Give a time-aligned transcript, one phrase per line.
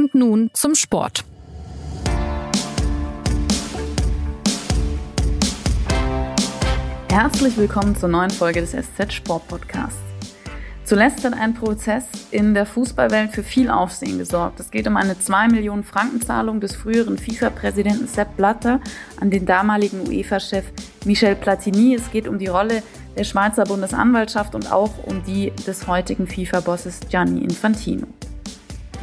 [0.00, 1.26] Und nun zum Sport.
[7.10, 9.98] Herzlich willkommen zur neuen Folge des SZ Sport Podcasts.
[10.84, 14.58] Zuletzt hat ein Prozess in der Fußballwelt für viel Aufsehen gesorgt.
[14.58, 18.80] Es geht um eine 2 Millionen Franken Zahlung des früheren FIFA-Präsidenten Sepp Blatter
[19.20, 20.64] an den damaligen UEFA-Chef
[21.04, 21.94] Michel Platini.
[21.94, 22.82] Es geht um die Rolle
[23.18, 28.06] der Schweizer Bundesanwaltschaft und auch um die des heutigen FIFA-Bosses Gianni Infantino.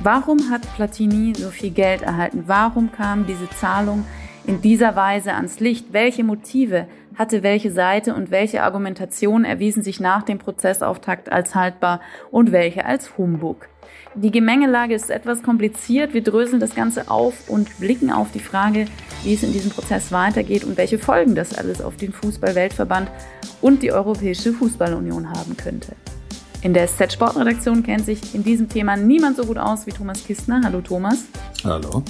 [0.03, 2.43] Warum hat Platini so viel Geld erhalten?
[2.45, 4.05] Warum kam diese Zahlung
[4.45, 5.87] in dieser Weise ans Licht?
[5.91, 11.99] Welche Motive hatte welche Seite und welche Argumentationen erwiesen sich nach dem Prozessauftakt als haltbar
[12.29, 13.69] und welche als Humbug?
[14.13, 16.13] Die Gemengelage ist etwas kompliziert.
[16.13, 18.85] Wir dröseln das Ganze auf und blicken auf die Frage,
[19.23, 23.09] wie es in diesem Prozess weitergeht und welche Folgen das alles auf den Fußball-Weltverband
[23.61, 25.93] und die Europäische Fußballunion haben könnte.
[26.63, 30.25] In der SZ Sportredaktion kennt sich in diesem Thema niemand so gut aus wie Thomas
[30.25, 30.61] Kistner.
[30.63, 31.25] Hallo Thomas.
[31.63, 32.03] Hallo.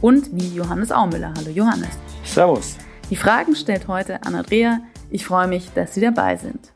[0.00, 1.32] Und wie Johannes Aumüller.
[1.36, 1.90] Hallo Johannes.
[2.24, 2.76] Servus.
[3.08, 4.80] Die Fragen stellt heute Anna-Andrea.
[5.10, 6.73] Ich freue mich, dass Sie dabei sind.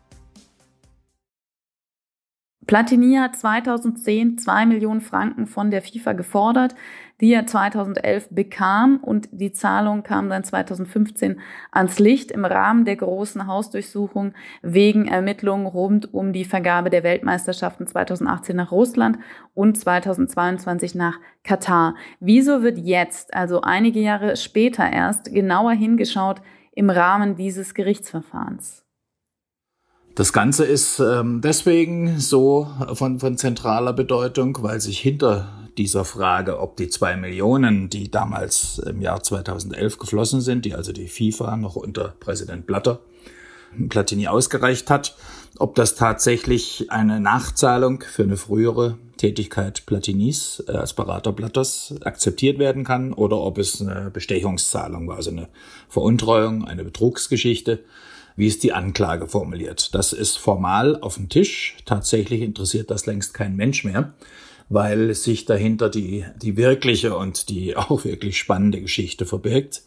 [2.68, 6.74] Platini hat 2010 2 Millionen Franken von der FIFA gefordert,
[7.18, 11.40] die er 2011 bekam und die Zahlung kam dann 2015
[11.72, 17.86] ans Licht im Rahmen der großen Hausdurchsuchung wegen Ermittlungen rund um die Vergabe der Weltmeisterschaften
[17.86, 19.18] 2018 nach Russland
[19.54, 21.94] und 2022 nach Katar.
[22.20, 28.87] Wieso wird jetzt, also einige Jahre später erst, genauer hingeschaut im Rahmen dieses Gerichtsverfahrens?
[30.14, 36.58] Das Ganze ist ähm, deswegen so von, von zentraler Bedeutung, weil sich hinter dieser Frage,
[36.58, 41.56] ob die zwei Millionen, die damals im Jahr 2011 geflossen sind, die also die FIFA
[41.56, 42.98] noch unter Präsident Blatter
[43.88, 45.16] Platini ausgereicht hat,
[45.58, 52.58] ob das tatsächlich eine Nachzahlung für eine frühere Tätigkeit Platinis äh, als Berater Blatters akzeptiert
[52.58, 55.48] werden kann oder ob es eine Bestechungszahlung war, also eine
[55.88, 57.80] Veruntreuung, eine Betrugsgeschichte
[58.38, 59.96] wie es die Anklage formuliert.
[59.96, 61.76] Das ist formal auf dem Tisch.
[61.84, 64.14] Tatsächlich interessiert das längst kein Mensch mehr,
[64.68, 69.82] weil sich dahinter die, die wirkliche und die auch wirklich spannende Geschichte verbirgt,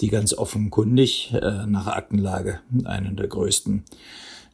[0.00, 3.84] die ganz offenkundig äh, nach Aktenlage einen der größten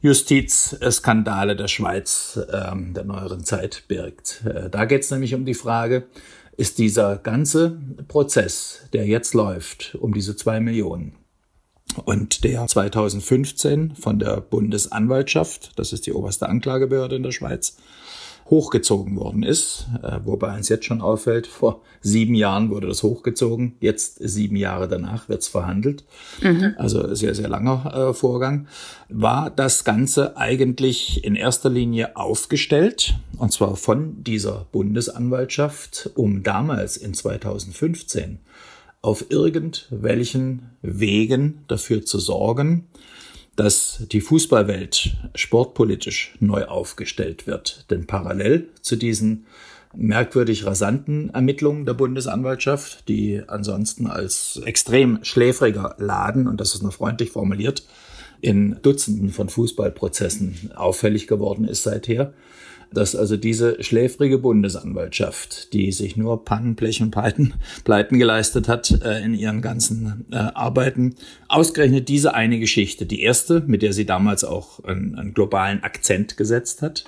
[0.01, 4.43] Justizskandale der Schweiz äh, der neueren Zeit birgt.
[4.45, 6.07] Äh, da geht es nämlich um die Frage,
[6.57, 7.77] ist dieser ganze
[8.09, 11.13] Prozess, der jetzt läuft, um diese zwei Millionen,
[12.05, 17.77] und der 2015 von der Bundesanwaltschaft, das ist die oberste Anklagebehörde in der Schweiz,
[18.49, 23.75] hochgezogen worden ist, äh, wobei uns jetzt schon auffällt, vor sieben Jahren wurde das hochgezogen,
[23.79, 26.05] jetzt sieben Jahre danach wird es verhandelt,
[26.41, 26.73] mhm.
[26.77, 28.67] also sehr, sehr langer äh, Vorgang,
[29.09, 36.97] war das Ganze eigentlich in erster Linie aufgestellt, und zwar von dieser Bundesanwaltschaft, um damals
[36.97, 38.39] in 2015
[39.07, 42.87] auf irgendwelchen Wegen dafür zu sorgen,
[43.55, 47.85] dass die Fußballwelt sportpolitisch neu aufgestellt wird.
[47.89, 49.45] Denn parallel zu diesen
[49.95, 56.91] merkwürdig rasanten Ermittlungen der Bundesanwaltschaft, die ansonsten als extrem schläfriger Laden, und das ist nur
[56.91, 57.85] freundlich formuliert,
[58.41, 62.33] in Dutzenden von Fußballprozessen auffällig geworden ist seither,
[62.93, 67.53] dass also diese schläfrige Bundesanwaltschaft, die sich nur Pannen, Blech und Pleiten,
[67.83, 71.15] Pleiten geleistet hat äh, in ihren ganzen äh, Arbeiten,
[71.47, 76.37] ausgerechnet diese eine Geschichte, die erste, mit der sie damals auch einen, einen globalen Akzent
[76.37, 77.05] gesetzt hat,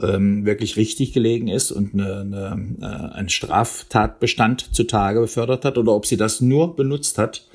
[0.00, 5.92] ähm, wirklich richtig gelegen ist und eine, eine, äh, einen Straftatbestand zutage befördert hat oder
[5.92, 7.46] ob sie das nur benutzt hat,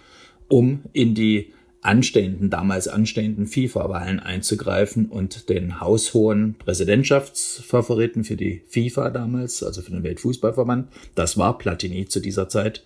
[0.47, 1.53] um in die
[1.85, 9.91] anstehenden, damals anstehenden FIFA-Wahlen einzugreifen und den haushohen Präsidentschaftsfavoriten für die FIFA damals, also für
[9.91, 12.83] den Weltfußballverband, das war Platini zu dieser Zeit,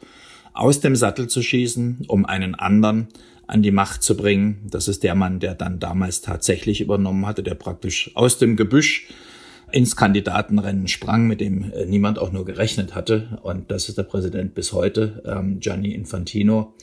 [0.53, 3.07] aus dem Sattel zu schießen, um einen anderen
[3.47, 4.67] an die Macht zu bringen.
[4.69, 9.07] Das ist der Mann, der dann damals tatsächlich übernommen hatte, der praktisch aus dem Gebüsch
[9.71, 13.39] ins Kandidatenrennen sprang, mit dem äh, niemand auch nur gerechnet hatte.
[13.43, 16.73] Und das ist der Präsident bis heute, ähm, Gianni Infantino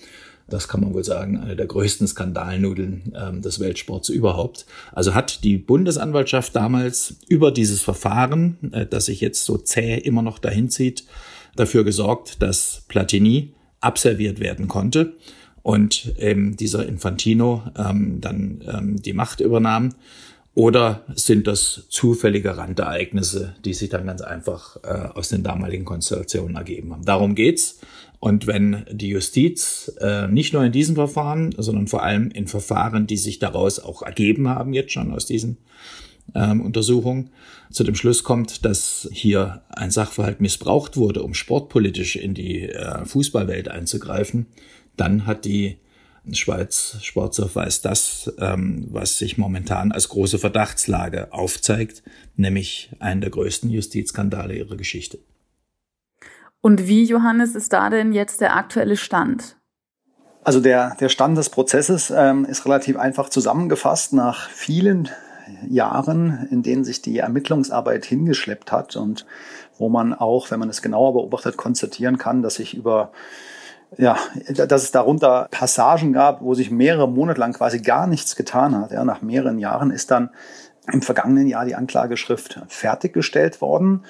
[0.48, 4.66] das kann man wohl sagen, eine der größten Skandalnudeln ähm, des Weltsports überhaupt.
[4.92, 10.22] Also hat die Bundesanwaltschaft damals über dieses Verfahren, äh, das sich jetzt so zäh immer
[10.22, 11.04] noch dahin zieht,
[11.56, 15.14] dafür gesorgt, dass Platini abserviert werden konnte
[15.62, 19.94] und ähm, dieser Infantino ähm, dann ähm, die Macht übernahm.
[20.54, 26.56] Oder sind das zufällige Randereignisse, die sich dann ganz einfach äh, aus den damaligen Konstellationen
[26.56, 27.04] ergeben haben?
[27.04, 27.80] Darum geht's.
[28.18, 33.06] Und wenn die Justiz äh, nicht nur in diesem Verfahren, sondern vor allem in Verfahren,
[33.06, 35.58] die sich daraus auch ergeben haben, jetzt schon aus diesen
[36.34, 37.30] ähm, Untersuchung
[37.70, 43.04] zu dem Schluss kommt, dass hier ein Sachverhalt missbraucht wurde, um sportpolitisch in die äh,
[43.04, 44.46] Fußballwelt einzugreifen,
[44.96, 45.76] dann hat die
[46.32, 52.02] Schweiz Sportsurf weiß das, ähm, was sich momentan als große Verdachtslage aufzeigt,
[52.36, 55.18] nämlich einen der größten Justizskandale ihrer Geschichte.
[56.66, 59.54] Und wie, Johannes, ist da denn jetzt der aktuelle Stand?
[60.42, 65.08] Also der, der Stand des Prozesses ähm, ist relativ einfach zusammengefasst nach vielen
[65.68, 69.26] Jahren, in denen sich die Ermittlungsarbeit hingeschleppt hat und
[69.78, 73.12] wo man auch, wenn man es genauer beobachtet, konstatieren kann, dass sich über
[73.96, 78.74] ja, dass es darunter Passagen gab, wo sich mehrere Monate lang quasi gar nichts getan
[78.74, 78.90] hat.
[78.90, 80.30] Ja, nach mehreren Jahren ist dann
[80.92, 84.04] im vergangenen Jahr die Anklageschrift fertiggestellt worden.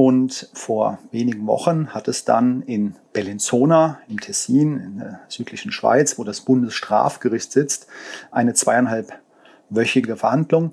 [0.00, 6.18] Und vor wenigen Wochen hat es dann in Bellinzona im Tessin, in der südlichen Schweiz,
[6.18, 7.86] wo das Bundesstrafgericht sitzt,
[8.30, 10.72] eine zweieinhalbwöchige Verhandlung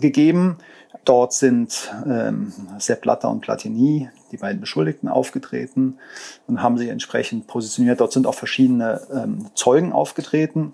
[0.00, 0.56] gegeben.
[1.04, 5.98] Dort sind ähm, Sepp Blatter und Platini, die beiden Beschuldigten, aufgetreten
[6.46, 8.00] und haben sich entsprechend positioniert.
[8.00, 10.72] Dort sind auch verschiedene ähm, Zeugen aufgetreten.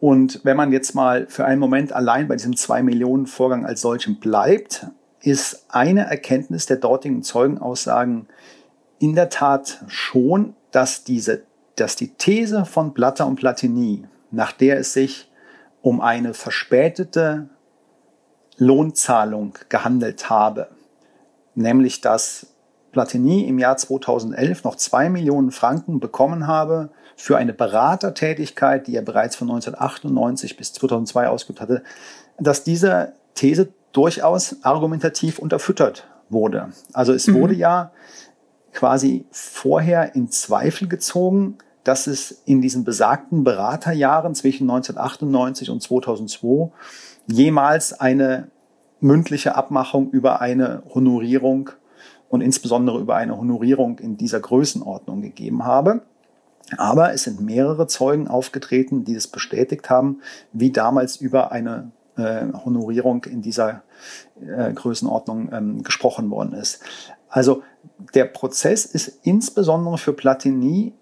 [0.00, 3.80] Und wenn man jetzt mal für einen Moment allein bei diesem zwei Millionen Vorgang als
[3.80, 4.88] solchem bleibt,
[5.20, 8.28] ist eine Erkenntnis der dortigen Zeugenaussagen
[8.98, 11.42] in der Tat schon, dass diese,
[11.76, 15.30] dass die These von Blatter und Platini, nach der es sich
[15.82, 17.48] um eine verspätete
[18.58, 20.68] Lohnzahlung gehandelt habe,
[21.54, 22.48] nämlich dass
[22.92, 29.02] Platini im Jahr 2011 noch zwei Millionen Franken bekommen habe für eine Beratertätigkeit, die er
[29.02, 31.82] bereits von 1998 bis 2002 ausgeübt hatte,
[32.38, 36.70] dass diese These durchaus argumentativ unterfüttert wurde.
[36.92, 37.34] Also es mhm.
[37.34, 37.92] wurde ja
[38.72, 46.70] quasi vorher in Zweifel gezogen, dass es in diesen besagten Beraterjahren zwischen 1998 und 2002
[47.26, 48.48] jemals eine
[49.00, 51.70] mündliche Abmachung über eine Honorierung
[52.28, 56.02] und insbesondere über eine Honorierung in dieser Größenordnung gegeben habe.
[56.76, 60.20] Aber es sind mehrere Zeugen aufgetreten, die es bestätigt haben,
[60.52, 63.82] wie damals über eine äh, Honorierung in dieser
[64.40, 66.80] äh, Größenordnung ähm, gesprochen worden ist.
[67.28, 67.62] Also
[68.14, 70.92] der Prozess ist insbesondere für Platini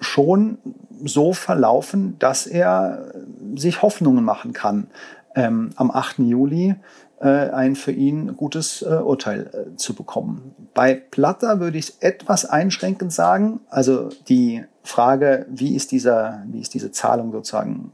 [0.00, 0.58] schon
[1.04, 3.12] so verlaufen, dass er
[3.54, 4.88] sich Hoffnungen machen kann,
[5.34, 6.18] ähm, am 8.
[6.20, 6.74] Juli
[7.20, 10.54] äh, ein für ihn gutes äh, Urteil äh, zu bekommen.
[10.74, 13.60] Bei Platter würde ich es etwas einschränkend sagen.
[13.70, 17.92] Also die Frage, wie ist, dieser, wie ist diese Zahlung sozusagen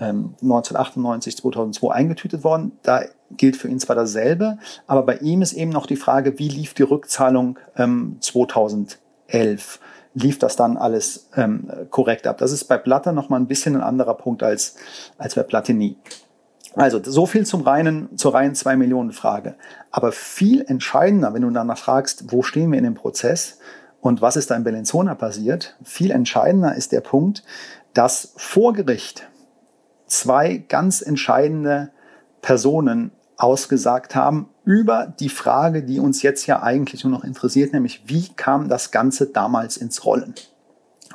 [0.00, 5.52] ähm, 1998, 2002 eingetütet worden, da gilt für ihn zwar dasselbe, aber bei ihm ist
[5.52, 9.80] eben noch die Frage, wie lief die Rückzahlung ähm, 2011?
[10.14, 12.38] lief das dann alles ähm, korrekt ab.
[12.38, 14.74] Das ist bei Platter noch mal ein bisschen ein anderer Punkt als,
[15.18, 15.96] als bei Platini.
[16.74, 19.56] Also so viel zum reinen, zur reinen zwei Millionen Frage.
[19.90, 23.58] Aber viel entscheidender, wenn du danach fragst, wo stehen wir in dem Prozess
[24.00, 27.42] und was ist da in Bellinzona passiert, viel entscheidender ist der Punkt,
[27.92, 29.28] dass vor Gericht
[30.10, 31.90] zwei ganz entscheidende
[32.42, 38.02] Personen ausgesagt haben über die Frage, die uns jetzt ja eigentlich nur noch interessiert, nämlich
[38.06, 40.34] wie kam das Ganze damals ins Rollen?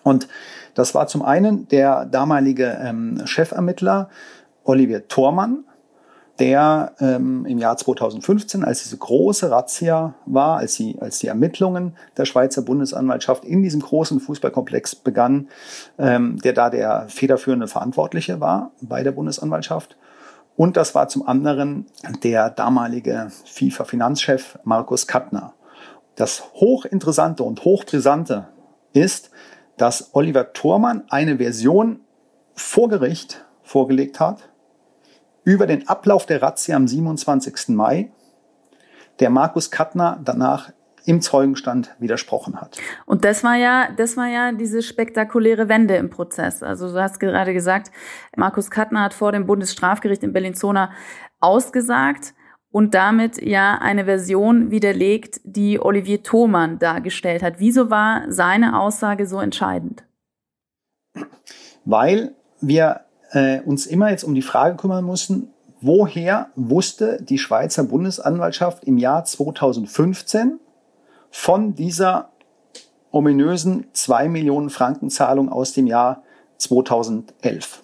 [0.04, 0.28] Und
[0.74, 4.10] das war zum einen der damalige ähm, Chefermittler
[4.64, 5.64] Olivier Thormann,
[6.40, 11.96] der ähm, im Jahr 2015, als diese große Razzia war, als die, als die Ermittlungen
[12.18, 15.50] der Schweizer Bundesanwaltschaft in diesem großen Fußballkomplex begannen,
[15.98, 19.98] ähm, der da der federführende Verantwortliche war bei der Bundesanwaltschaft.
[20.58, 21.86] Und das war zum anderen
[22.24, 25.54] der damalige FIFA-Finanzchef Markus Kattner.
[26.16, 28.48] Das hochinteressante und hochbrisante
[28.94, 29.32] ist,
[29.78, 32.00] dass Oliver Thormann eine Version
[32.54, 34.50] vor Gericht vorgelegt hat,
[35.46, 37.70] über den Ablauf der Razzia am 27.
[37.70, 38.12] Mai,
[39.22, 40.72] der Markus Kattner danach
[41.06, 42.78] im Zeugenstand widersprochen hat.
[43.06, 46.64] Und das war ja, das war ja diese spektakuläre Wende im Prozess.
[46.64, 47.92] Also du hast gerade gesagt,
[48.36, 50.92] Markus Kattner hat vor dem Bundesstrafgericht in Bellinzona
[51.40, 52.34] ausgesagt
[52.72, 57.60] und damit ja eine Version widerlegt, die Olivier Thomann dargestellt hat.
[57.60, 60.04] Wieso war seine Aussage so entscheidend?
[61.86, 67.84] Weil wir äh, uns immer jetzt um die Frage kümmern mussten, woher wusste die Schweizer
[67.84, 70.60] Bundesanwaltschaft im Jahr 2015
[71.30, 72.30] von dieser
[73.12, 76.24] ominösen 2 Millionen Franken Zahlung aus dem Jahr
[76.58, 77.82] 2011.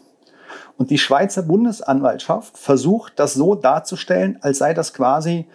[0.78, 5.48] Und die Schweizer Bundesanwaltschaft versucht das so darzustellen, als sei das quasi,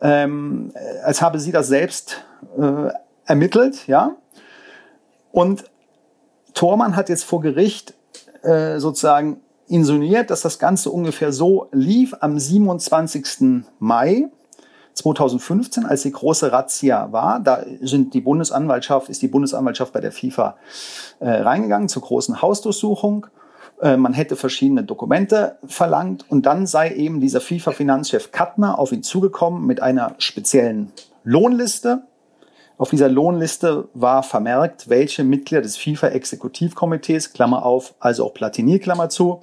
[0.00, 0.72] ähm,
[1.04, 2.24] als habe sie das selbst
[2.58, 2.90] äh,
[3.26, 4.16] ermittelt, ja.
[5.30, 5.64] Und
[6.54, 7.94] Thormann hat jetzt vor Gericht
[8.42, 13.64] äh, sozusagen insinuiert, dass das Ganze ungefähr so lief am 27.
[13.78, 14.28] Mai
[14.94, 17.40] 2015, als die große Razzia war.
[17.40, 20.56] Da sind die Bundesanwaltschaft, ist die Bundesanwaltschaft bei der FIFA
[21.20, 23.26] äh, reingegangen zur großen Hausdurchsuchung.
[23.80, 29.02] Äh, man hätte verschiedene Dokumente verlangt und dann sei eben dieser FIFA-Finanzchef Kattner auf ihn
[29.02, 30.92] zugekommen mit einer speziellen
[31.24, 32.02] Lohnliste.
[32.82, 39.08] Auf dieser Lohnliste war vermerkt, welche Mitglieder des FIFA-Exekutivkomitees, Klammer auf, also auch Platini, Klammer
[39.08, 39.40] zu,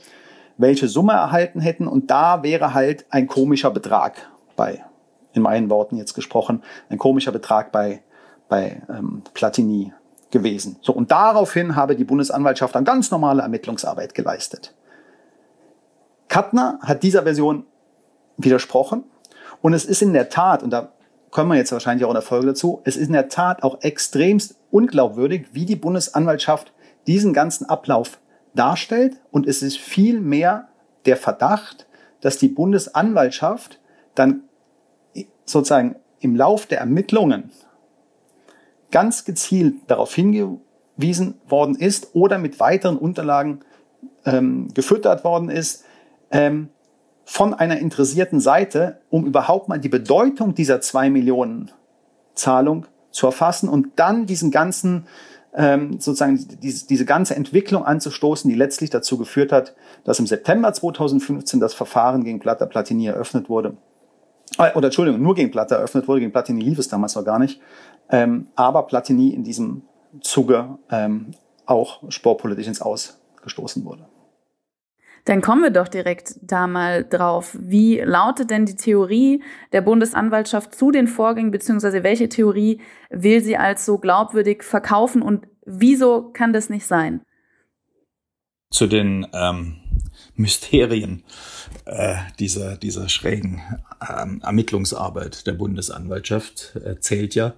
[0.58, 1.88] welche Summe erhalten hätten.
[1.88, 4.84] Und da wäre halt ein komischer Betrag bei,
[5.32, 8.04] in meinen Worten jetzt gesprochen, ein komischer Betrag bei,
[8.50, 9.94] bei ähm, Platini
[10.32, 10.76] gewesen.
[10.82, 14.76] So, und daraufhin habe die Bundesanwaltschaft dann ganz normale Ermittlungsarbeit geleistet.
[16.28, 17.66] Kattner hat dieser Version
[18.36, 19.06] widersprochen
[19.62, 20.92] und es ist in der Tat, und da
[21.32, 23.82] kommen wir jetzt wahrscheinlich auch in der Folge dazu, es ist in der Tat auch
[23.82, 26.74] extremst unglaubwürdig, wie die Bundesanwaltschaft
[27.08, 28.20] diesen ganzen Ablauf
[28.56, 29.18] darstellt.
[29.32, 30.68] Und es ist viel mehr
[31.06, 31.88] der Verdacht,
[32.22, 33.80] dass die Bundesanwaltschaft
[34.16, 34.44] dann
[35.46, 37.52] sozusagen im Lauf der Ermittlungen
[38.92, 43.62] ganz gezielt darauf hingewiesen worden ist oder mit weiteren Unterlagen
[44.26, 45.86] ähm, gefüttert worden ist.
[46.32, 46.70] Ähm,
[47.30, 51.70] von einer interessierten Seite, um überhaupt mal die Bedeutung dieser zwei Millionen
[52.34, 55.06] Zahlung zu erfassen und dann diesen ganzen
[55.54, 60.74] ähm, sozusagen diese, diese ganze Entwicklung anzustoßen, die letztlich dazu geführt hat, dass im September
[60.74, 63.78] 2015 das Verfahren gegen Platter Platini eröffnet wurde.
[64.58, 67.38] Äh, oder Entschuldigung, nur gegen Platter eröffnet wurde, gegen Platini lief es damals noch gar
[67.38, 67.62] nicht.
[68.10, 69.84] Ähm, aber Platini in diesem
[70.22, 71.28] Zuge ähm,
[71.68, 74.08] auch sportpolitisch ins Aus gestoßen wurde.
[75.26, 77.56] Dann kommen wir doch direkt da mal drauf.
[77.60, 83.58] Wie lautet denn die Theorie der Bundesanwaltschaft zu den Vorgängen, beziehungsweise welche Theorie will sie
[83.58, 87.22] als so glaubwürdig verkaufen und wieso kann das nicht sein?
[88.72, 89.78] Zu den ähm,
[90.36, 91.24] Mysterien
[91.86, 93.62] äh, dieser, dieser schrägen
[94.08, 97.56] ähm, Ermittlungsarbeit der Bundesanwaltschaft äh, zählt ja,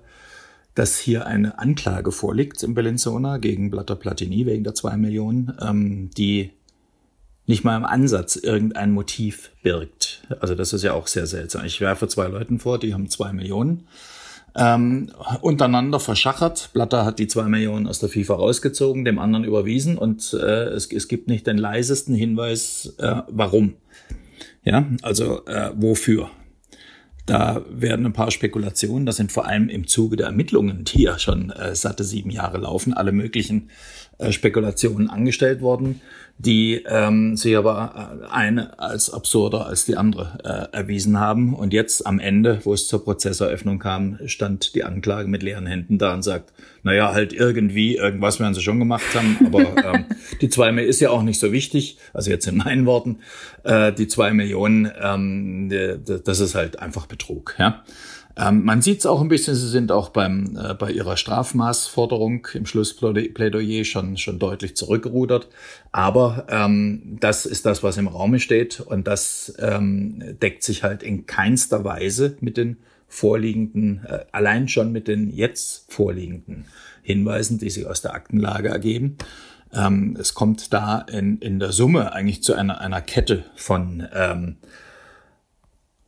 [0.73, 6.09] dass hier eine Anklage vorliegt im Bellinzona gegen Blatter Platini wegen der zwei Millionen, ähm,
[6.17, 6.51] die
[7.51, 10.23] nicht mal im Ansatz irgendein Motiv birgt.
[10.39, 11.65] Also das ist ja auch sehr seltsam.
[11.65, 13.83] Ich werfe zwei Leuten vor, die haben zwei Millionen
[14.55, 16.69] ähm, untereinander verschachert.
[16.71, 20.89] Blatter hat die zwei Millionen aus der FIFA rausgezogen, dem anderen überwiesen und äh, es,
[20.91, 23.73] es gibt nicht den leisesten Hinweis, äh, warum.
[24.63, 26.29] Ja, also äh, wofür.
[27.25, 31.19] Da werden ein paar Spekulationen, das sind vor allem im Zuge der Ermittlungen, die ja
[31.19, 33.69] schon äh, satte sieben Jahre laufen, alle möglichen
[34.17, 36.01] äh, Spekulationen angestellt worden
[36.45, 41.53] die ähm, sich aber äh, eine als absurder als die andere äh, erwiesen haben.
[41.53, 45.97] Und jetzt am Ende, wo es zur Prozesseröffnung kam, stand die Anklage mit leeren Händen
[45.97, 46.51] da und sagt,
[46.83, 49.59] naja, halt irgendwie, irgendwas werden sie schon gemacht haben, aber
[49.93, 50.05] ähm,
[50.41, 53.19] die zwei Millionen ist ja auch nicht so wichtig, also jetzt in meinen Worten,
[53.63, 57.55] äh, die zwei Millionen, ähm, das ist halt einfach Betrug.
[57.59, 57.83] Ja?
[58.37, 62.47] Ähm, man sieht es auch ein bisschen, sie sind auch beim, äh, bei ihrer Strafmaßforderung
[62.53, 65.49] im Schlussplädoyer schon, schon deutlich zurückgerudert.
[65.91, 71.03] Aber ähm, das ist das, was im Raume steht und das ähm, deckt sich halt
[71.03, 76.65] in keinster Weise mit den vorliegenden, äh, allein schon mit den jetzt vorliegenden
[77.01, 79.17] Hinweisen, die sich aus der Aktenlage ergeben.
[79.73, 84.57] Ähm, es kommt da in, in der Summe eigentlich zu einer, einer Kette von ähm,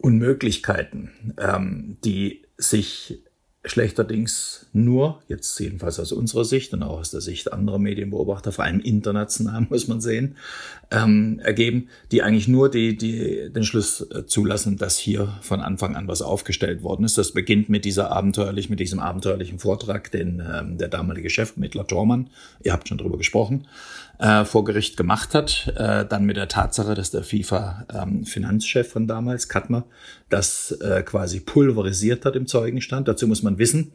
[0.03, 3.24] Unmöglichkeiten, ähm, die sich
[3.65, 8.65] schlechterdings nur, jetzt jedenfalls aus unserer Sicht und auch aus der Sicht anderer Medienbeobachter, vor
[8.65, 10.36] allem international muss man sehen,
[10.91, 15.95] ähm, ergeben, die eigentlich nur die, die, den Schluss äh, zulassen, dass hier von Anfang
[15.95, 17.17] an was aufgestellt worden ist.
[17.17, 22.29] Das beginnt mit dieser abenteuerlich, mit diesem abenteuerlichen Vortrag, den ähm, der damalige Chefmittler Tormann,
[22.62, 23.67] ihr habt schon drüber gesprochen,
[24.20, 25.74] äh, vor Gericht gemacht hat.
[25.75, 29.86] Äh, dann mit der Tatsache, dass der FIFA-Finanzchef ähm, von damals, Katmer,
[30.29, 33.08] das äh, quasi pulverisiert hat im Zeugenstand.
[33.08, 33.91] Dazu muss man wissen,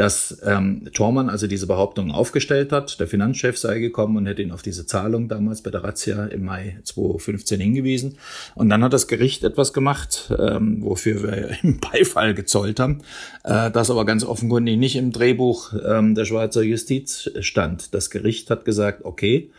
[0.00, 2.98] dass ähm, Tormann also diese Behauptung aufgestellt hat.
[3.00, 6.46] Der Finanzchef sei gekommen und hätte ihn auf diese Zahlung damals bei der Razzia im
[6.46, 8.16] Mai 2015 hingewiesen.
[8.54, 13.02] Und dann hat das Gericht etwas gemacht, ähm, wofür wir im Beifall gezollt haben,
[13.44, 17.92] äh, das aber ganz offenkundig nicht im Drehbuch ähm, der Schweizer Justiz stand.
[17.92, 19.50] Das Gericht hat gesagt, okay,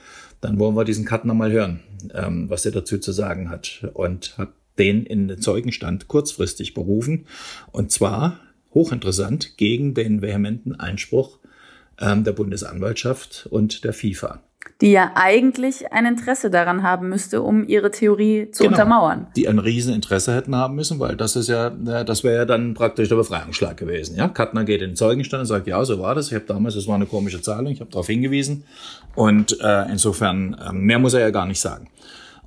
[0.41, 1.81] dann wollen wir diesen Cut nochmal hören,
[2.15, 3.87] ähm, was er dazu zu sagen hat.
[3.93, 7.27] Und hat den in den Zeugenstand kurzfristig berufen.
[7.71, 8.39] Und zwar
[8.73, 11.39] hochinteressant gegen den vehementen Einspruch
[11.99, 14.41] ähm, der Bundesanwaltschaft und der FIFA.
[14.79, 19.27] Die ja eigentlich ein Interesse daran haben müsste, um ihre Theorie zu genau, untermauern.
[19.35, 23.09] Die ein Rieseninteresse hätten haben müssen, weil das ist ja, das wäre ja dann praktisch
[23.09, 24.15] der Befreiungsschlag gewesen.
[24.15, 26.29] Ja, Kattner geht in den Zeugenstand und sagt, ja, so war das.
[26.29, 28.63] Ich habe damals, das war eine komische Zahlung, ich habe darauf hingewiesen.
[29.13, 31.87] Und äh, insofern, äh, mehr muss er ja gar nicht sagen.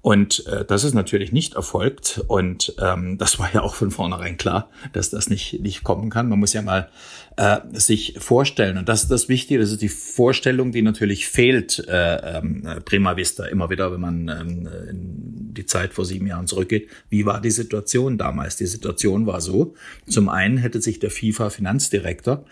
[0.04, 2.22] Und äh, das ist natürlich nicht erfolgt.
[2.28, 6.28] Und ähm, das war ja auch von vornherein klar, dass das nicht, nicht kommen kann.
[6.28, 6.90] Man muss ja mal
[7.36, 8.78] äh, sich vorstellen.
[8.78, 13.16] Und das ist das Wichtige, das ist die Vorstellung, die natürlich fehlt, äh, äh, prima
[13.16, 16.88] vista, immer wieder, wenn man ähm, in die Zeit vor sieben Jahren zurückgeht.
[17.10, 18.56] Wie war die Situation damals?
[18.56, 19.74] Die Situation war so,
[20.06, 22.44] zum einen hätte sich der FIFA-Finanzdirektor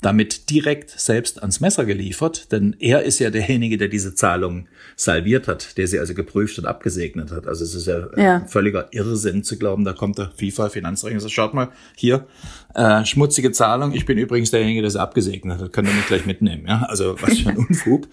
[0.00, 5.48] damit direkt selbst ans Messer geliefert, denn er ist ja derjenige, der diese Zahlung salviert
[5.48, 7.48] hat, der sie also geprüft und abgesegnet hat.
[7.48, 8.46] Also es ist ja, ja.
[8.46, 12.26] völliger Irrsinn zu glauben, da kommt der FIFA-Finanzdirektor und sagt, schaut mal, hier,
[12.74, 16.26] äh, schmutzige Zahlung, ich bin übrigens derjenige, der sie abgesegnet hat, könnt ihr mich gleich
[16.26, 16.64] mitnehmen.
[16.66, 16.82] Ja?
[16.82, 18.08] Also was für ein Unfug.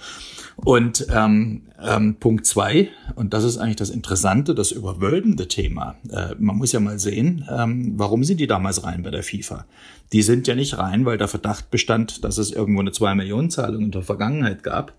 [0.55, 5.95] Und ähm, ähm, Punkt zwei, und das ist eigentlich das Interessante, das überwölbende Thema.
[6.09, 9.65] Äh, man muss ja mal sehen, ähm, warum sind die damals rein bei der FIFA?
[10.13, 13.49] Die sind ja nicht rein, weil der Verdacht bestand, dass es irgendwo eine zwei Millionen
[13.49, 14.93] Zahlung in der Vergangenheit gab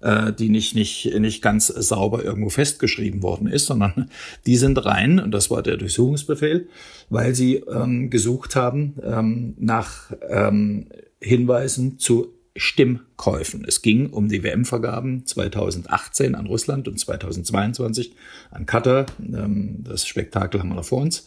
[0.00, 4.10] äh, die nicht, nicht, nicht ganz sauber irgendwo festgeschrieben worden ist, sondern
[4.46, 6.68] die sind rein, und das war der Durchsuchungsbefehl,
[7.10, 10.86] weil sie ähm, gesucht haben ähm, nach ähm,
[11.20, 13.64] Hinweisen zu Stimmkäufen.
[13.66, 18.14] Es ging um die WM-Vergaben 2018 an Russland und 2022
[18.50, 19.06] an Katar.
[19.20, 21.26] Ähm, das Spektakel haben wir noch vor uns.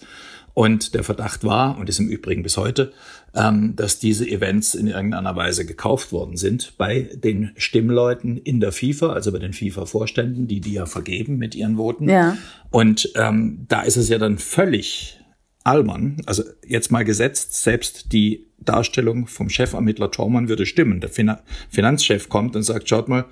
[0.59, 2.91] Und der Verdacht war, und ist im Übrigen bis heute,
[3.33, 8.73] ähm, dass diese Events in irgendeiner Weise gekauft worden sind bei den Stimmleuten in der
[8.73, 12.09] FIFA, also bei den FIFA-Vorständen, die die ja vergeben mit ihren Voten.
[12.09, 12.37] Ja.
[12.71, 15.21] Und ähm, da ist es ja dann völlig
[15.63, 20.99] albern, also jetzt mal gesetzt, selbst die Darstellung vom Chefermittler Tormann würde stimmen.
[20.99, 21.31] Der fin
[21.69, 23.23] Finanzchef kommt und sagt, schaut mal,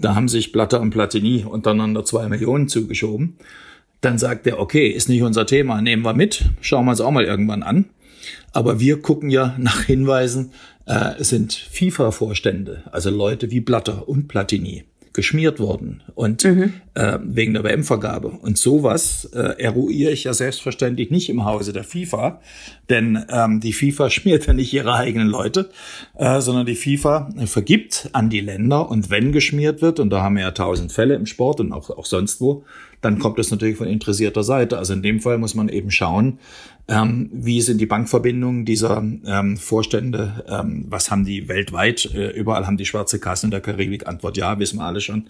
[0.00, 3.38] da haben sich Blatter und Platini untereinander zwei Millionen zugeschoben.
[4.04, 7.10] Dann sagt er, okay, ist nicht unser Thema, nehmen wir mit, schauen wir uns auch
[7.10, 7.86] mal irgendwann an.
[8.52, 10.52] Aber wir gucken ja nach Hinweisen,
[10.84, 14.84] äh, es sind FIFA-Vorstände, also Leute wie Blatter und Platini
[15.14, 16.74] geschmiert worden und mhm.
[16.94, 18.28] Äh, wegen der WM-Vergabe.
[18.28, 22.40] Und sowas äh, eruiere ich ja selbstverständlich nicht im Hause der FIFA,
[22.88, 25.70] denn ähm, die FIFA schmiert ja nicht ihre eigenen Leute,
[26.16, 30.36] äh, sondern die FIFA vergibt an die Länder und wenn geschmiert wird, und da haben
[30.36, 32.64] wir ja tausend Fälle im Sport und auch, auch sonst wo,
[33.00, 34.78] dann kommt es natürlich von interessierter Seite.
[34.78, 36.38] Also in dem Fall muss man eben schauen,
[36.88, 40.44] ähm, wie sind die Bankverbindungen dieser ähm, Vorstände?
[40.48, 42.06] Ähm, was haben die weltweit?
[42.14, 44.06] Äh, überall haben die schwarze Kassen in der Karibik.
[44.06, 45.28] Antwort ja, wissen wir alle schon.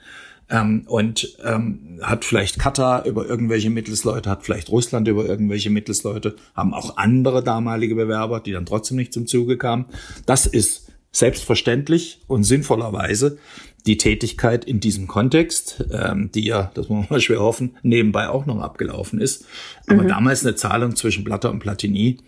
[0.51, 6.37] Ähm, und ähm, hat vielleicht Katar über irgendwelche Mittelsleute, hat vielleicht Russland über irgendwelche Mittelsleute,
[6.55, 9.87] haben auch andere damalige Bewerber, die dann trotzdem nicht zum Zuge kamen.
[10.27, 13.39] Das ist selbstverständlich und sinnvollerweise
[13.87, 18.29] die Tätigkeit in diesem Kontext, ähm, die ja, das muss man mal schwer hoffen, nebenbei
[18.29, 19.47] auch noch abgelaufen ist.
[19.87, 20.09] Aber mhm.
[20.09, 22.19] damals eine Zahlung zwischen Blatter und Platini,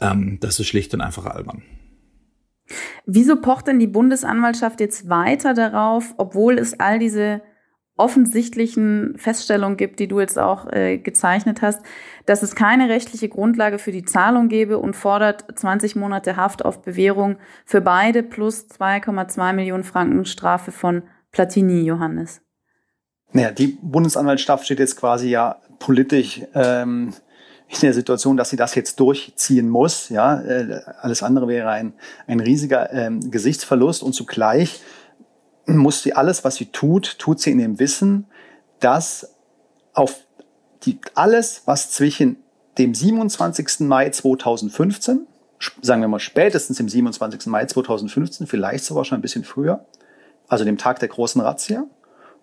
[0.00, 1.62] ähm, das ist schlicht und einfach albern.
[3.04, 7.42] Wieso pocht denn die Bundesanwaltschaft jetzt weiter darauf, obwohl es all diese
[7.96, 11.82] offensichtlichen Feststellungen gibt, die du jetzt auch äh, gezeichnet hast,
[12.26, 16.82] dass es keine rechtliche Grundlage für die Zahlung gebe und fordert 20 Monate Haft auf
[16.82, 21.02] Bewährung für beide plus 2,2 Millionen Franken Strafe von
[21.32, 22.40] Platini, Johannes.
[23.32, 27.12] Naja, die Bundesanwaltschaft steht jetzt quasi ja politisch ähm,
[27.68, 30.10] in der Situation, dass sie das jetzt durchziehen muss.
[30.10, 31.94] Ja, äh, alles andere wäre ein,
[32.26, 34.80] ein riesiger ähm, Gesichtsverlust und zugleich
[35.66, 38.26] muss sie alles, was sie tut, tut sie in dem Wissen,
[38.80, 39.34] dass
[39.94, 40.26] auf
[40.84, 42.36] die, alles, was zwischen
[42.78, 43.80] dem 27.
[43.80, 45.26] Mai 2015,
[45.80, 47.46] sagen wir mal spätestens im 27.
[47.46, 49.84] Mai 2015, vielleicht sogar schon ein bisschen früher,
[50.48, 51.84] also dem Tag der großen Razzia,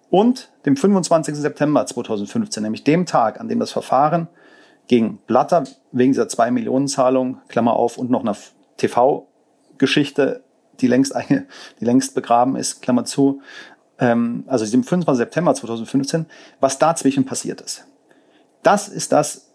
[0.10, 1.36] und dem 25.
[1.36, 4.28] September 2015, nämlich dem Tag, an dem das Verfahren
[4.88, 8.36] gegen Blatter wegen dieser 2 Millionen Zahlung, Klammer auf, und noch einer
[8.78, 10.44] TV-Geschichte
[10.82, 11.46] die längst, eine,
[11.80, 13.42] die längst begraben ist, Klammer zu,
[14.00, 15.18] ähm, also dem 25.
[15.18, 16.26] September 2015,
[16.60, 17.86] was dazwischen passiert ist.
[18.64, 19.50] Das ist das,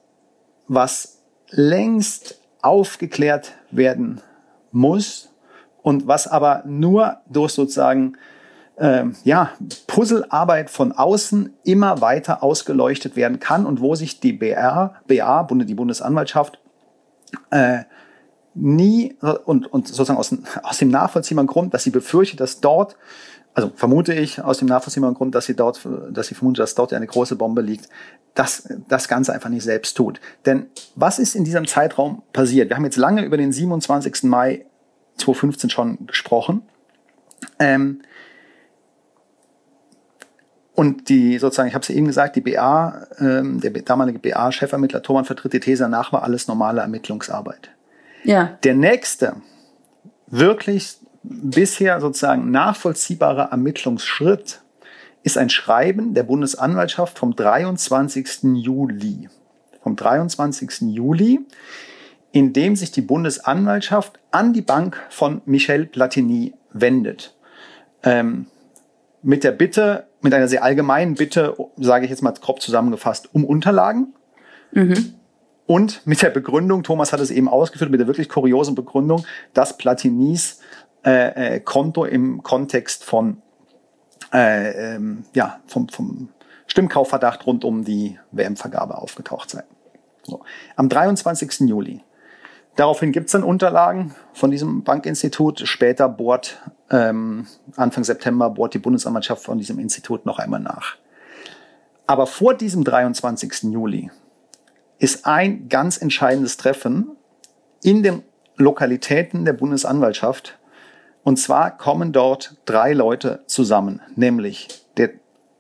[0.66, 1.18] was
[1.50, 4.20] längst aufgeklärt werden
[4.72, 5.30] muss
[5.82, 8.16] und was aber nur durch sozusagen
[8.78, 9.50] ähm, ja,
[9.86, 15.74] Puzzlearbeit von außen immer weiter ausgeleuchtet werden kann und wo sich die BR, BA, die
[15.74, 16.58] Bundesanwaltschaft,
[17.50, 17.84] äh,
[18.54, 22.96] nie und, und sozusagen aus, aus dem nachvollziehbaren Grund, dass sie befürchtet, dass dort,
[23.54, 26.92] also vermute ich aus dem nachvollziehbaren Grund, dass sie dort, dass sie vermutet, dass dort
[26.92, 27.88] eine große Bombe liegt,
[28.34, 30.20] dass das Ganze einfach nicht selbst tut.
[30.46, 32.68] Denn was ist in diesem Zeitraum passiert?
[32.68, 34.24] Wir haben jetzt lange über den 27.
[34.24, 34.66] Mai
[35.16, 36.62] 2015 schon gesprochen.
[37.58, 38.02] Ähm,
[40.74, 45.24] und die sozusagen, ich habe es eben gesagt, die BA, ähm, der damalige BA-Chefermittler Thomann
[45.24, 47.70] vertritt die These, danach war alles normale Ermittlungsarbeit.
[48.24, 48.58] Ja.
[48.64, 49.36] Der nächste,
[50.26, 54.60] wirklich bisher sozusagen nachvollziehbare Ermittlungsschritt
[55.22, 58.54] ist ein Schreiben der Bundesanwaltschaft vom 23.
[58.54, 59.28] Juli.
[59.82, 60.82] Vom 23.
[60.92, 61.40] Juli,
[62.32, 67.34] in dem sich die Bundesanwaltschaft an die Bank von Michel Platini wendet.
[68.02, 68.46] Ähm,
[69.22, 73.44] mit der Bitte, mit einer sehr allgemeinen Bitte, sage ich jetzt mal grob zusammengefasst, um
[73.44, 74.14] Unterlagen.
[74.72, 75.14] Mhm.
[75.66, 79.24] Und mit der Begründung, Thomas hat es eben ausgeführt, mit der wirklich kuriosen Begründung,
[79.54, 80.60] dass Platinis
[81.04, 83.42] äh, äh, Konto im Kontext von
[84.32, 86.28] äh, ähm, ja, vom, vom
[86.66, 89.62] Stimmkaufverdacht rund um die WM-Vergabe aufgetaucht sei.
[90.24, 90.42] So.
[90.76, 91.68] Am 23.
[91.68, 92.02] Juli.
[92.76, 95.60] Daraufhin gibt es dann Unterlagen von diesem Bankinstitut.
[95.60, 97.46] Später bohrt, ähm,
[97.76, 100.96] Anfang September bohrt die Bundesanwaltschaft von diesem Institut noch einmal nach.
[102.06, 103.72] Aber vor diesem 23.
[103.72, 104.10] Juli
[104.98, 107.16] ist ein ganz entscheidendes Treffen
[107.82, 108.22] in den
[108.56, 110.58] Lokalitäten der Bundesanwaltschaft.
[111.22, 115.10] Und zwar kommen dort drei Leute zusammen, nämlich der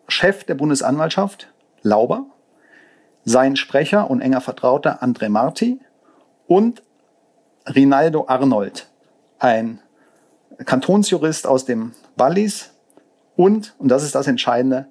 [0.08, 1.48] Chef der Bundesanwaltschaft,
[1.82, 2.26] Lauber,
[3.24, 5.80] sein Sprecher und enger Vertrauter André Marti
[6.46, 6.82] und
[7.66, 8.88] Rinaldo Arnold,
[9.38, 9.80] ein
[10.64, 12.74] Kantonsjurist aus dem Wallis
[13.36, 14.86] und, und das ist das Entscheidende,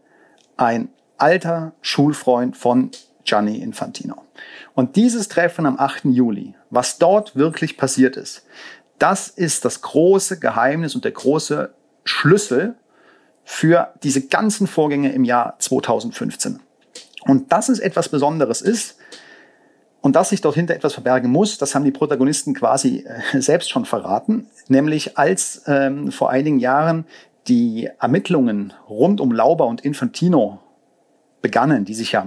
[0.57, 2.91] ein alter Schulfreund von
[3.25, 4.15] Gianni Infantino.
[4.75, 6.05] Und dieses Treffen am 8.
[6.05, 8.45] Juli, was dort wirklich passiert ist,
[8.99, 11.73] das ist das große Geheimnis und der große
[12.05, 12.75] Schlüssel
[13.43, 16.59] für diese ganzen Vorgänge im Jahr 2015.
[17.25, 18.97] Und dass es etwas Besonderes ist
[20.01, 23.69] und dass sich dort hinter etwas verbergen muss, das haben die Protagonisten quasi äh, selbst
[23.69, 24.47] schon verraten.
[24.67, 27.05] Nämlich als ähm, vor einigen Jahren
[27.47, 30.59] die Ermittlungen rund um Lauber und Infantino
[31.41, 32.25] begannen, die sich ja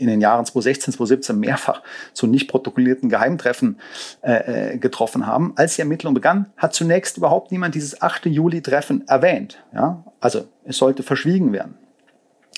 [0.00, 1.82] in den Jahren 2016, 2017 mehrfach
[2.12, 3.78] zu nicht protokollierten Geheimtreffen
[4.22, 5.52] äh, äh, getroffen haben.
[5.56, 8.26] Als die Ermittlung begann, hat zunächst überhaupt niemand dieses 8.
[8.26, 9.62] Juli-Treffen erwähnt.
[9.74, 10.04] Ja?
[10.20, 11.76] Also es sollte verschwiegen werden.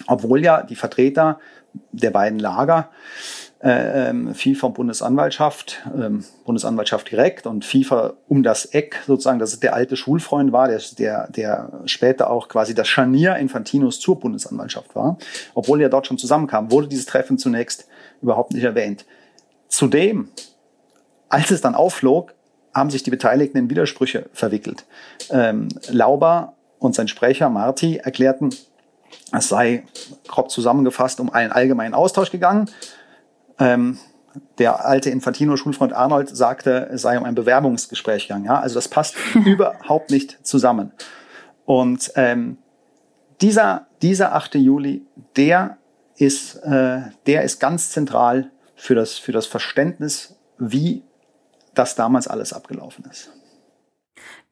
[0.07, 1.38] Obwohl ja die Vertreter
[1.92, 2.90] der beiden Lager
[3.62, 9.53] äh, ähm, FIFA und Bundesanwaltschaft, ähm, Bundesanwaltschaft direkt und FIFA um das Eck sozusagen, dass
[9.53, 14.18] es der alte Schulfreund war, der, der, der später auch quasi das Scharnier Infantinos zur
[14.18, 15.16] Bundesanwaltschaft war.
[15.55, 17.87] Obwohl er dort schon zusammenkam, wurde dieses Treffen zunächst
[18.20, 19.05] überhaupt nicht erwähnt.
[19.68, 20.31] Zudem,
[21.29, 22.35] als es dann aufflog,
[22.75, 24.87] haben sich die Beteiligten in Widersprüche verwickelt.
[25.31, 28.51] Ähm, Lauber und sein Sprecher Marti erklärten,
[29.33, 29.85] es sei
[30.27, 32.68] grob zusammengefasst um einen allgemeinen Austausch gegangen
[33.59, 33.99] ähm,
[34.59, 38.47] der alte Infantino-Schulfreund Arnold sagte, es sei um ein Bewerbungsgespräch gegangen.
[38.47, 38.61] Ja?
[38.61, 40.93] Also das passt überhaupt nicht zusammen.
[41.65, 42.59] Und ähm,
[43.41, 44.57] dieser, dieser 8.
[44.57, 45.05] Juli,
[45.37, 45.79] der
[46.17, 51.03] ist, äh, der ist ganz zentral für das, für das Verständnis, wie
[51.75, 53.31] das damals alles abgelaufen ist.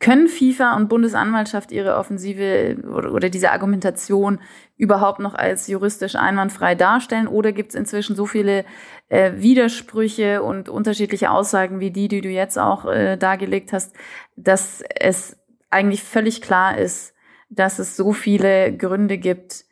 [0.01, 4.41] Können FIFA und Bundesanwaltschaft ihre Offensive oder diese Argumentation
[4.79, 7.29] überhaupt noch als juristisch einwandfrei darstellen?
[7.29, 8.65] Oder gibt es inzwischen so viele
[9.11, 13.95] äh, Widersprüche und unterschiedliche Aussagen wie die, die du jetzt auch äh, dargelegt hast,
[14.37, 17.15] dass es eigentlich völlig klar ist,
[17.51, 19.67] dass es so viele Gründe gibt,